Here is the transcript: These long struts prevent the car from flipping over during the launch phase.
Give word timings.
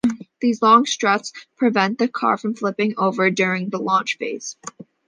These 0.39 0.63
long 0.63 0.87
struts 0.87 1.31
prevent 1.57 1.99
the 1.99 2.07
car 2.07 2.35
from 2.35 2.55
flipping 2.55 2.95
over 2.97 3.29
during 3.29 3.69
the 3.69 3.77
launch 3.77 4.17
phase. 4.17 4.57